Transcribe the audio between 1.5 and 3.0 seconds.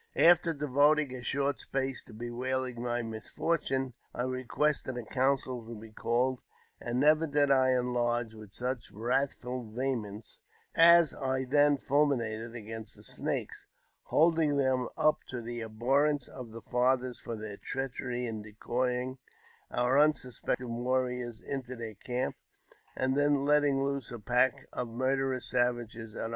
space to bewailing